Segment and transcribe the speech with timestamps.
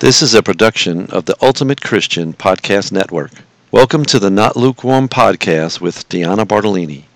[0.00, 3.32] This is a production of the Ultimate Christian Podcast Network.
[3.72, 7.06] Welcome to the Not Lukewarm Podcast with Deanna Bartolini,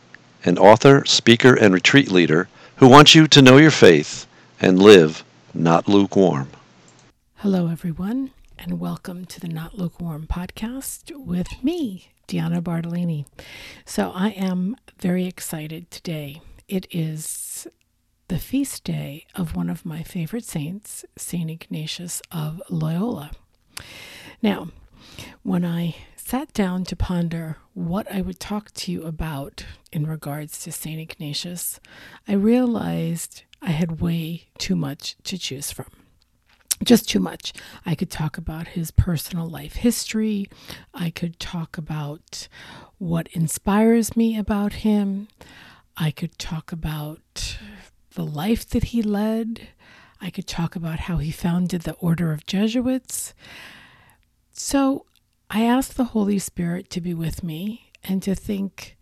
[0.45, 2.48] an author, speaker, and retreat leader
[2.79, 4.27] who wants you to know your faith
[4.60, 5.23] and live
[5.55, 6.48] not lukewarm.
[7.37, 13.27] Hello, everyone, and welcome to the Not Lukewarm Podcast with me, Deanna Bartolini.
[13.84, 16.42] So, I am very excited today.
[16.66, 17.41] It is
[18.32, 21.50] the feast day of one of my favorite saints, St.
[21.50, 23.30] Ignatius of Loyola.
[24.40, 24.68] Now,
[25.42, 30.59] when I sat down to ponder what I would talk to you about in regards
[30.60, 30.98] to St.
[30.98, 31.78] Ignatius,
[32.26, 35.90] I realized I had way too much to choose from.
[36.82, 37.52] Just too much.
[37.84, 40.48] I could talk about his personal life history.
[40.95, 42.48] I could talk about
[42.96, 45.28] what inspires me about him.
[45.98, 47.59] I could talk about
[48.15, 49.68] the life that he led.
[50.21, 53.35] I could talk about how he founded the Order of Jesuits.
[54.52, 55.07] So
[55.51, 58.96] I asked the Holy Spirit to be with me and to think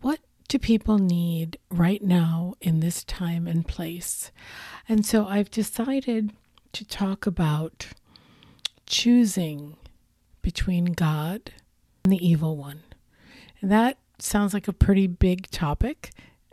[0.00, 4.30] what do people need right now in this time and place?
[4.88, 6.32] And so I've decided
[6.72, 7.88] to talk about
[8.86, 9.76] choosing
[10.42, 11.52] between God
[12.04, 12.82] and the evil one.
[13.60, 16.10] And that sounds like a pretty big topic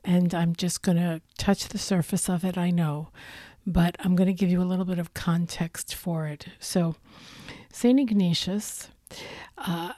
[0.09, 3.09] and I'm just going to touch the surface of it, I know,
[3.67, 6.47] but I'm going to give you a little bit of context for it.
[6.59, 6.95] So,
[7.71, 7.99] St.
[7.99, 8.89] Ignatius
[9.59, 9.93] uh,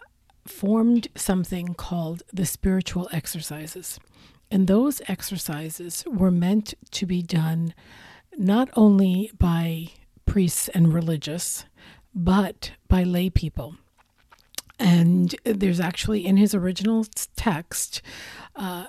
[0.45, 4.01] formed something called the spiritual exercises.
[4.51, 7.73] And those exercises were meant to be done
[8.37, 9.91] not only by
[10.25, 11.63] priests and religious,
[12.13, 13.75] but by lay people.
[14.77, 17.05] And there's actually in his original
[17.37, 18.01] text
[18.57, 18.87] uh,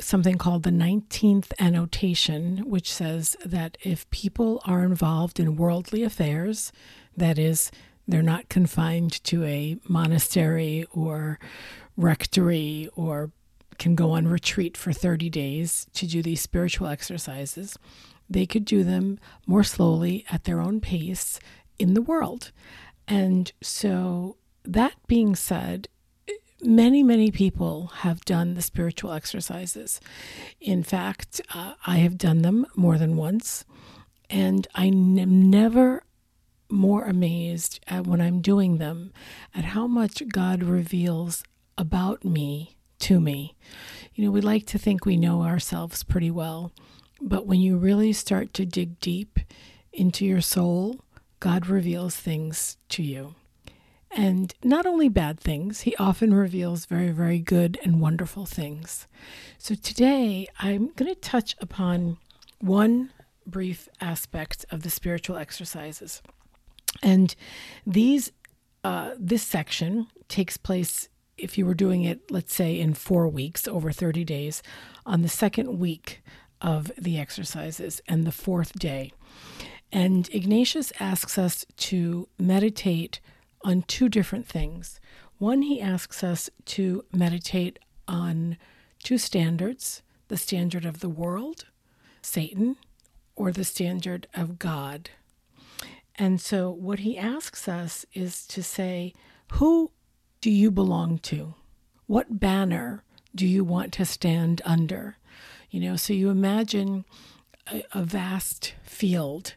[0.00, 6.72] something called the 19th annotation, which says that if people are involved in worldly affairs,
[7.16, 7.70] that is,
[8.06, 11.38] they're not confined to a monastery or
[11.96, 13.30] rectory or
[13.78, 17.78] can go on retreat for 30 days to do these spiritual exercises,
[18.28, 21.40] they could do them more slowly at their own pace
[21.78, 22.52] in the world.
[23.08, 25.88] And so, that being said,
[26.62, 30.00] many, many people have done the spiritual exercises.
[30.60, 33.64] In fact, uh, I have done them more than once,
[34.28, 36.02] and I am never
[36.68, 39.12] more amazed at when I'm doing them
[39.54, 41.42] at how much God reveals
[41.76, 43.56] about me to me.
[44.14, 46.72] You know, we like to think we know ourselves pretty well,
[47.20, 49.38] but when you really start to dig deep
[49.92, 51.00] into your soul,
[51.40, 53.34] God reveals things to you.
[54.12, 59.06] And not only bad things, he often reveals very, very good and wonderful things.
[59.58, 62.18] So today I'm going to touch upon
[62.60, 63.10] one
[63.46, 66.22] brief aspect of the spiritual exercises.
[67.02, 67.34] And
[67.86, 68.32] these,
[68.82, 73.66] uh, this section takes place if you were doing it, let's say, in four weeks
[73.66, 74.62] over 30 days,
[75.06, 76.22] on the second week
[76.60, 79.12] of the exercises and the fourth day.
[79.92, 83.20] And Ignatius asks us to meditate
[83.62, 85.00] on two different things.
[85.38, 88.56] One, he asks us to meditate on
[89.02, 91.64] two standards the standard of the world,
[92.22, 92.76] Satan,
[93.34, 95.10] or the standard of God.
[96.14, 99.12] And so, what he asks us is to say,
[99.52, 99.90] Who
[100.40, 101.54] do you belong to?
[102.06, 103.02] What banner
[103.34, 105.16] do you want to stand under?
[105.70, 107.04] You know, so you imagine
[107.72, 109.54] a, a vast field,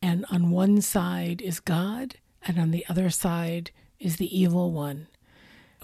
[0.00, 2.16] and on one side is God,
[2.46, 5.08] and on the other side is the evil one.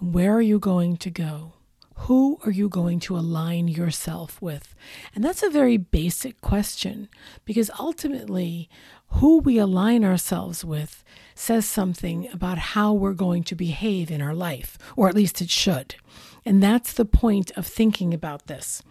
[0.00, 1.54] Where are you going to go?
[2.02, 4.74] Who are you going to align yourself with?
[5.14, 7.08] And that's a very basic question
[7.44, 8.68] because ultimately,
[9.08, 11.02] who we align ourselves with
[11.34, 15.50] says something about how we're going to behave in our life, or at least it
[15.50, 15.96] should.
[16.44, 18.82] And that's the point of thinking about this.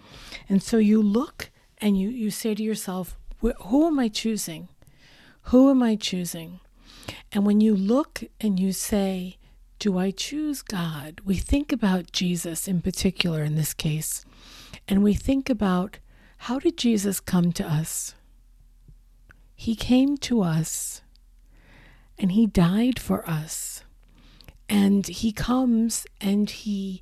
[0.50, 1.50] And so you look
[1.80, 4.68] and you, you say to yourself, who am I choosing?
[5.44, 6.60] Who am I choosing?
[7.32, 9.38] And when you look and you say,
[9.80, 11.22] Do I choose God?
[11.26, 14.26] We think about Jesus in particular in this case,
[14.88, 16.00] and we think about
[16.42, 18.16] how did Jesus come to us?
[19.56, 21.02] He came to us
[22.18, 23.84] and he died for us.
[24.70, 27.02] And he comes and he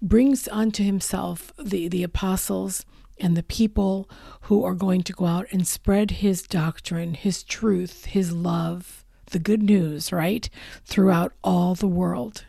[0.00, 2.84] brings unto himself the, the apostles
[3.18, 4.08] and the people
[4.42, 9.38] who are going to go out and spread his doctrine, his truth, his love, the
[9.38, 10.48] good news, right,
[10.84, 12.44] throughout all the world.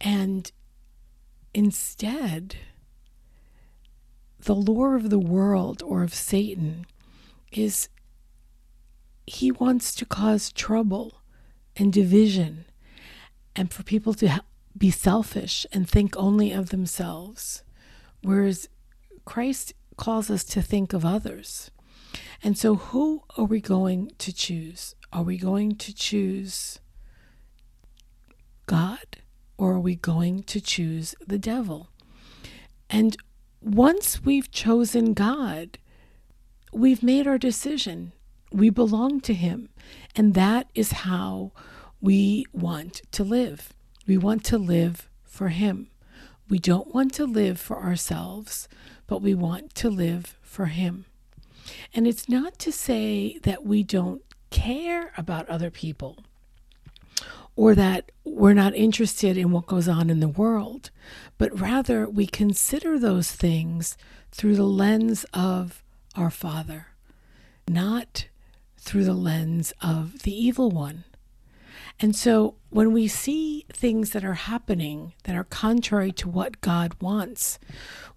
[0.00, 0.50] And
[1.54, 2.56] instead,
[4.38, 6.86] the lure of the world or of Satan
[7.52, 7.88] is
[9.26, 11.22] he wants to cause trouble
[11.76, 12.64] and division
[13.54, 14.42] and for people to
[14.76, 17.62] be selfish and think only of themselves.
[18.22, 18.68] Whereas
[19.24, 21.70] Christ calls us to think of others.
[22.42, 24.94] And so, who are we going to choose?
[25.12, 26.80] Are we going to choose
[28.66, 29.18] God
[29.58, 31.90] or are we going to choose the devil?
[32.90, 33.16] And
[33.60, 35.78] once we've chosen God,
[36.72, 38.12] we've made our decision.
[38.50, 39.68] We belong to Him.
[40.16, 41.52] And that is how
[42.00, 43.72] we want to live.
[44.06, 45.88] We want to live for Him.
[46.48, 48.68] We don't want to live for ourselves,
[49.12, 51.04] but we want to live for Him.
[51.92, 56.16] And it's not to say that we don't care about other people
[57.54, 60.90] or that we're not interested in what goes on in the world,
[61.36, 63.98] but rather we consider those things
[64.30, 65.82] through the lens of
[66.16, 66.86] our Father,
[67.68, 68.28] not
[68.78, 71.04] through the lens of the evil one.
[72.02, 76.96] And so when we see things that are happening that are contrary to what God
[77.00, 77.60] wants,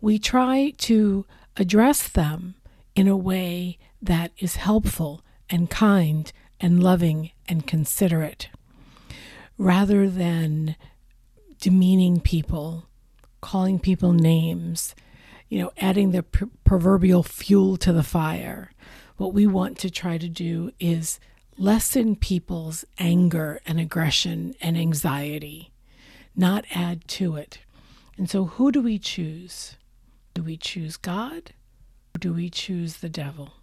[0.01, 2.55] we try to address them
[2.95, 8.49] in a way that is helpful and kind and loving and considerate
[9.55, 10.75] rather than
[11.61, 12.87] demeaning people,
[13.39, 14.95] calling people names,
[15.47, 18.71] you know, adding the pr- proverbial fuel to the fire.
[19.17, 21.19] What we want to try to do is
[21.57, 25.71] lessen people's anger and aggression and anxiety,
[26.35, 27.59] not add to it.
[28.17, 29.77] And so, who do we choose?
[30.33, 31.51] Do we choose God
[32.13, 33.53] or do we choose the devil?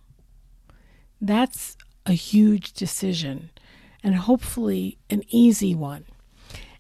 [1.21, 3.51] That's a huge decision
[4.03, 6.05] and hopefully an easy one.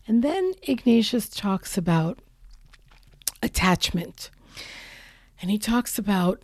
[0.07, 2.19] And then Ignatius talks about
[3.43, 4.31] attachment.
[5.41, 6.43] And he talks about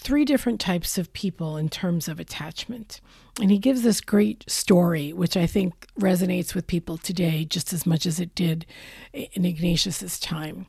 [0.00, 3.00] three different types of people in terms of attachment.
[3.38, 7.86] And he gives this great story, which I think resonates with people today just as
[7.86, 8.64] much as it did
[9.12, 10.66] in Ignatius's time.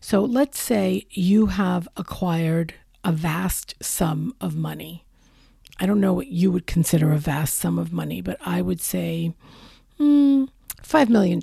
[0.00, 5.04] So let's say you have acquired a vast sum of money.
[5.80, 8.80] I don't know what you would consider a vast sum of money, but I would
[8.82, 9.34] say
[9.96, 10.44] hmm,
[10.82, 11.40] $5 million.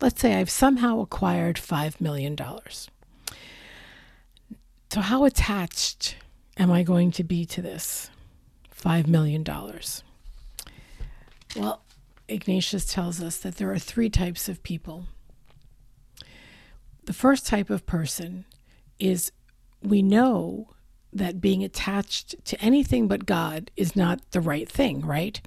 [0.00, 2.36] Let's say I've somehow acquired $5 million.
[4.90, 6.16] So, how attached
[6.56, 8.10] am I going to be to this
[8.80, 9.44] $5 million?
[11.56, 11.82] Well,
[12.28, 15.06] Ignatius tells us that there are three types of people.
[17.04, 18.44] The first type of person
[18.98, 19.30] is
[19.82, 20.70] we know
[21.12, 25.40] that being attached to anything but God is not the right thing, right?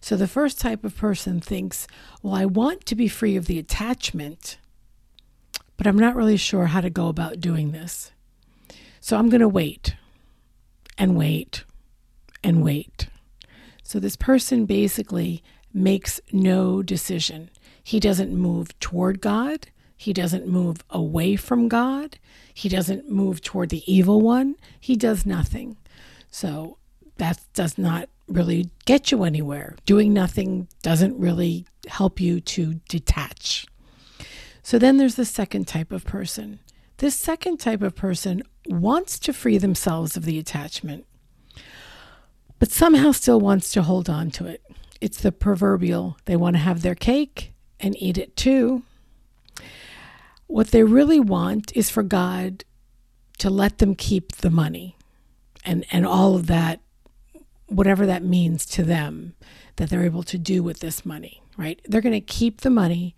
[0.00, 1.86] So the first type of person thinks,
[2.22, 4.58] well, I want to be free of the attachment,
[5.76, 8.10] but I'm not really sure how to go about doing this.
[9.00, 9.94] So I'm going to wait
[11.02, 11.64] and wait
[12.44, 13.08] and wait.
[13.82, 15.42] So this person basically
[15.74, 17.50] makes no decision.
[17.82, 19.66] He doesn't move toward God.
[19.96, 22.18] He doesn't move away from God.
[22.54, 24.54] He doesn't move toward the evil one.
[24.78, 25.76] He does nothing.
[26.30, 26.78] So
[27.16, 29.74] that does not really get you anywhere.
[29.84, 33.66] Doing nothing doesn't really help you to detach.
[34.62, 36.60] So then there's the second type of person.
[36.98, 41.06] This second type of person wants to free themselves of the attachment,
[42.58, 44.62] but somehow still wants to hold on to it.
[45.00, 48.82] It's the proverbial they want to have their cake and eat it too.
[50.46, 52.64] What they really want is for God
[53.38, 54.96] to let them keep the money
[55.64, 56.80] and, and all of that,
[57.66, 59.34] whatever that means to them,
[59.76, 61.80] that they're able to do with this money, right?
[61.84, 63.16] They're going to keep the money.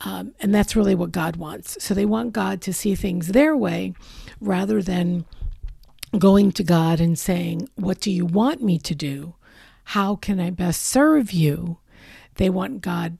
[0.00, 1.82] Um, and that's really what God wants.
[1.82, 3.94] So they want God to see things their way
[4.46, 5.24] rather than
[6.18, 9.34] going to God and saying, What do you want me to do?
[9.88, 11.78] How can I best serve you?
[12.36, 13.18] They want God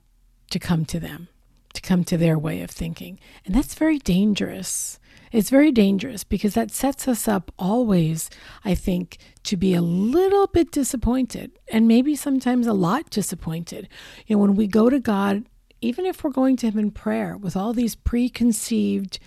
[0.49, 1.27] to come to them
[1.75, 3.19] to come to their way of thinking.
[3.45, 4.99] And that's very dangerous.
[5.31, 8.29] It's very dangerous because that sets us up always,
[8.63, 13.89] I think, to be a little bit disappointed and maybe sometimes a lot disappointed.
[14.25, 15.45] You know, when we go to God,
[15.81, 19.19] even if we're going to Him in prayer with all these preconceived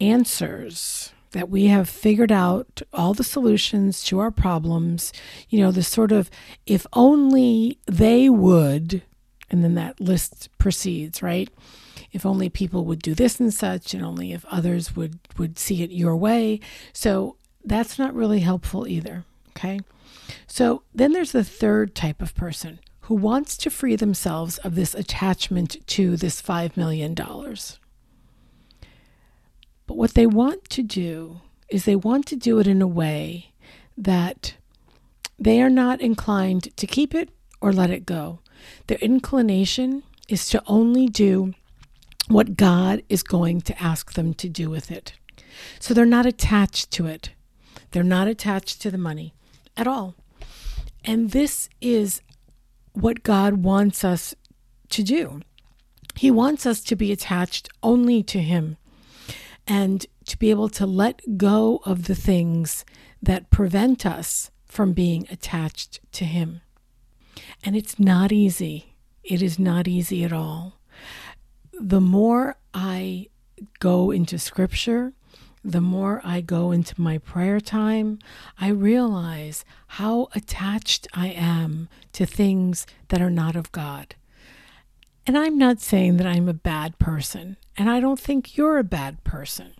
[0.00, 5.12] answers, that we have figured out all the solutions to our problems,
[5.48, 6.30] you know, the sort of
[6.64, 9.02] if only they would
[9.50, 11.48] and then that list proceeds, right?
[12.12, 15.82] If only people would do this and such, and only if others would would see
[15.82, 16.60] it your way.
[16.92, 19.24] So that's not really helpful either.
[19.50, 19.80] Okay.
[20.46, 24.94] So then there's the third type of person who wants to free themselves of this
[24.94, 27.14] attachment to this $5 million.
[29.86, 33.52] But what they want to do is they want to do it in a way
[33.96, 34.54] that
[35.38, 38.40] they are not inclined to keep it or let it go.
[38.86, 41.54] Their inclination is to only do
[42.28, 45.12] what God is going to ask them to do with it.
[45.78, 47.30] So they're not attached to it.
[47.90, 49.34] They're not attached to the money
[49.76, 50.14] at all.
[51.04, 52.22] And this is
[52.92, 54.34] what God wants us
[54.90, 55.42] to do.
[56.16, 58.76] He wants us to be attached only to Him
[59.66, 62.84] and to be able to let go of the things
[63.22, 66.60] that prevent us from being attached to Him.
[67.62, 68.96] And it's not easy.
[69.22, 70.78] It is not easy at all.
[71.72, 73.28] The more I
[73.78, 75.12] go into Scripture,
[75.64, 78.18] the more I go into my prayer time,
[78.60, 84.14] I realize how attached I am to things that are not of God.
[85.26, 88.84] And I'm not saying that I'm a bad person, and I don't think you're a
[88.84, 89.74] bad person.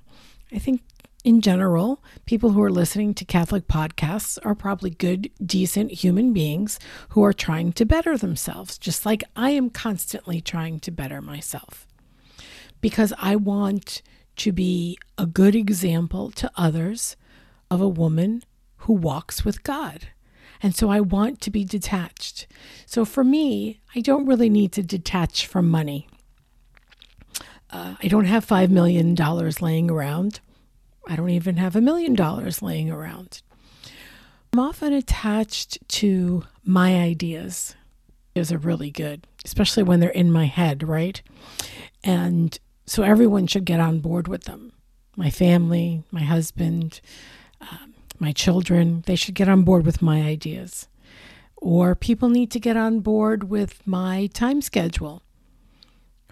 [0.52, 0.82] I think
[1.24, 6.78] in general, people who are listening to Catholic podcasts are probably good, decent human beings
[7.10, 11.86] who are trying to better themselves, just like I am constantly trying to better myself.
[12.82, 14.02] Because I want
[14.36, 17.16] to be a good example to others
[17.70, 18.42] of a woman
[18.78, 20.08] who walks with God.
[20.62, 22.46] And so I want to be detached.
[22.84, 26.06] So for me, I don't really need to detach from money.
[27.70, 29.14] Uh, I don't have $5 million
[29.60, 30.40] laying around.
[31.06, 33.42] I don't even have a million dollars laying around.
[34.52, 37.74] I'm often attached to my ideas.
[38.34, 41.20] Those are really good, especially when they're in my head, right?
[42.02, 42.56] And
[42.86, 44.72] so everyone should get on board with them.
[45.16, 47.00] My family, my husband,
[47.60, 50.88] um, my children, they should get on board with my ideas.
[51.56, 55.22] Or people need to get on board with my time schedule,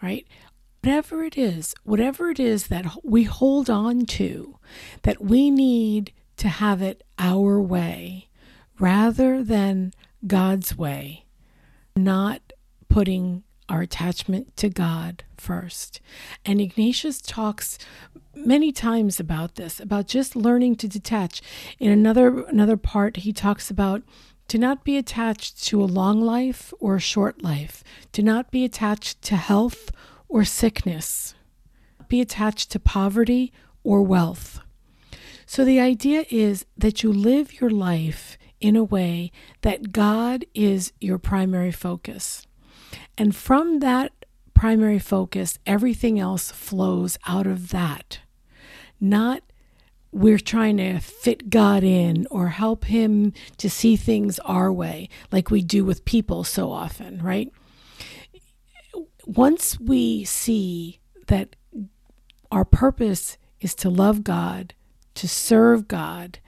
[0.02, 0.26] right?
[0.84, 4.58] Whatever it is, whatever it is that we hold on to,
[5.02, 8.28] that we need to have it our way
[8.80, 9.92] rather than
[10.26, 11.24] God's way,
[11.94, 12.52] not
[12.88, 16.00] putting our attachment to God first.
[16.44, 17.78] And Ignatius talks
[18.34, 21.42] many times about this, about just learning to detach.
[21.78, 24.02] In another another part, he talks about
[24.48, 28.64] to not be attached to a long life or a short life, to not be
[28.64, 29.92] attached to health
[30.32, 31.34] or sickness,
[32.08, 33.52] be attached to poverty
[33.84, 34.60] or wealth.
[35.44, 40.94] So the idea is that you live your life in a way that God is
[41.02, 42.46] your primary focus.
[43.18, 44.24] And from that
[44.54, 48.20] primary focus, everything else flows out of that.
[48.98, 49.42] Not
[50.12, 55.50] we're trying to fit God in or help Him to see things our way, like
[55.50, 57.52] we do with people so often, right?
[59.26, 61.54] Once we see that
[62.50, 64.74] our purpose is to love God,
[65.14, 66.38] to serve God,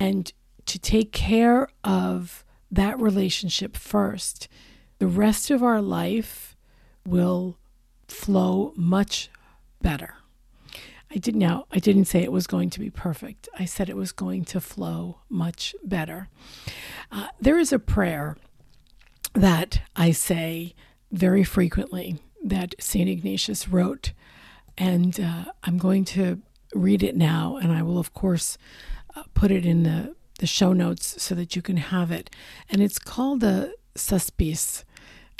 [0.00, 0.32] and
[0.66, 4.48] to take care of that relationship first,
[4.98, 6.56] the rest of our life
[7.06, 7.56] will
[8.08, 9.30] flow much
[9.80, 10.14] better.
[11.10, 13.48] I did now I didn't say it was going to be perfect.
[13.58, 16.28] I said it was going to flow much better.
[17.10, 18.36] Uh, there is a prayer
[19.32, 20.74] that I say
[21.10, 23.08] very frequently that St.
[23.08, 24.12] Ignatius wrote,
[24.76, 26.40] and uh, I'm going to
[26.74, 28.58] read it now, and I will, of course,
[29.16, 32.30] uh, put it in the, the show notes so that you can have it.
[32.68, 34.84] And it's called the Suspice,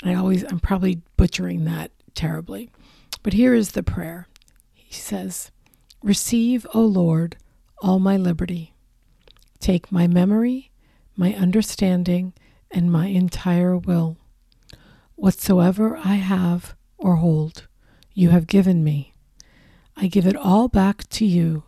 [0.03, 2.69] I always, I'm probably butchering that terribly.
[3.21, 4.27] But here is the prayer.
[4.73, 5.51] He says,
[6.01, 7.37] Receive, O Lord,
[7.81, 8.73] all my liberty.
[9.59, 10.71] Take my memory,
[11.17, 12.33] my understanding,
[12.71, 14.17] and my entire will.
[15.19, 17.67] Whatsoever I have or hold,
[18.13, 19.15] you have given me.
[19.97, 21.63] I give it all back to you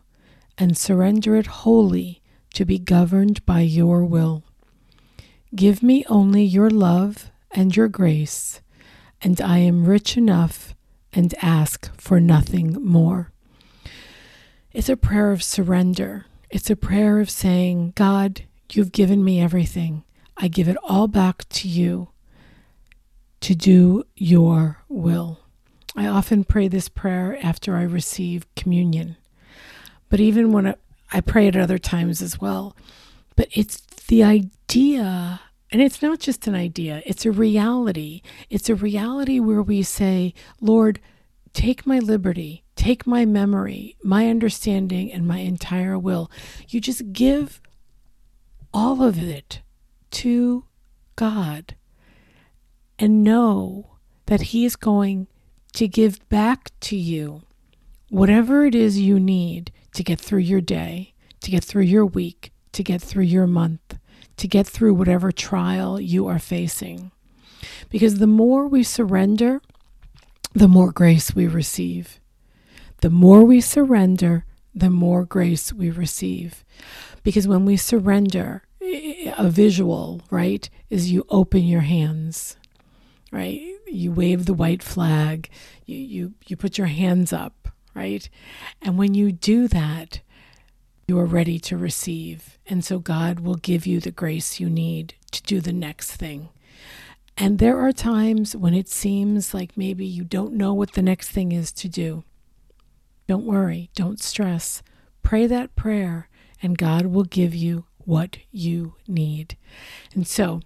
[0.57, 2.21] and surrender it wholly
[2.53, 4.45] to be governed by your will.
[5.53, 8.61] Give me only your love and your grace,
[9.21, 10.73] and I am rich enough
[11.11, 13.33] and ask for nothing more.
[14.71, 16.25] It's a prayer of surrender.
[16.49, 20.05] It's a prayer of saying, God, you've given me everything.
[20.37, 22.10] I give it all back to you
[23.41, 25.39] to do your will.
[25.95, 29.17] I often pray this prayer after I receive communion,
[30.09, 30.75] but even when I,
[31.11, 32.75] I pray it other times as well.
[33.35, 38.21] But it's the idea and it's not just an idea, it's a reality.
[38.49, 40.99] It's a reality where we say, Lord,
[41.53, 46.29] take my liberty, take my memory, my understanding, and my entire will.
[46.67, 47.61] You just give
[48.73, 49.61] all of it
[50.11, 50.65] to
[51.15, 51.75] God
[53.01, 55.27] and know that He is going
[55.73, 57.41] to give back to you
[58.09, 62.51] whatever it is you need to get through your day, to get through your week,
[62.71, 63.97] to get through your month
[64.41, 67.11] to get through whatever trial you are facing.
[67.89, 69.61] Because the more we surrender,
[70.53, 72.19] the more grace we receive.
[73.01, 76.65] The more we surrender, the more grace we receive.
[77.21, 82.57] Because when we surrender, a visual, right, is you open your hands,
[83.31, 83.61] right?
[83.87, 85.49] You wave the white flag,
[85.85, 88.27] you, you, you put your hands up, right?
[88.81, 90.21] And when you do that,
[91.07, 92.57] you are ready to receive.
[92.67, 96.49] And so God will give you the grace you need to do the next thing.
[97.37, 101.29] And there are times when it seems like maybe you don't know what the next
[101.29, 102.23] thing is to do.
[103.27, 104.83] Don't worry, don't stress.
[105.23, 106.29] Pray that prayer,
[106.61, 109.57] and God will give you what you need.
[110.13, 110.61] And so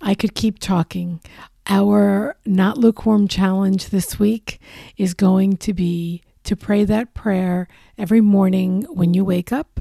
[0.00, 1.20] I could keep talking.
[1.66, 4.60] Our Not Lukewarm Challenge this week
[4.96, 9.80] is going to be to pray that prayer every morning when you wake up,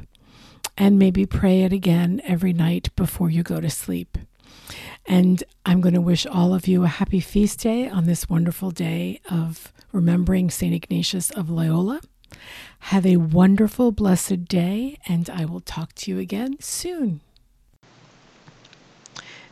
[0.78, 4.18] and maybe pray it again every night before you go to sleep.
[5.06, 8.72] And I'm going to wish all of you a happy feast day on this wonderful
[8.72, 10.74] day of remembering St.
[10.74, 12.02] Ignatius of Loyola.
[12.80, 17.22] Have a wonderful, blessed day, and I will talk to you again soon.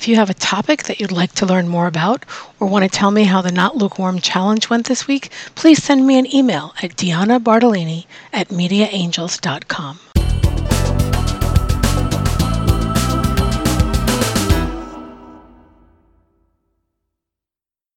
[0.00, 2.24] If you have a topic that you'd like to learn more about
[2.58, 6.06] or want to tell me how the Not Lukewarm Challenge went this week, please send
[6.06, 10.09] me an email at Diana Bartolini at MediaAngels.com.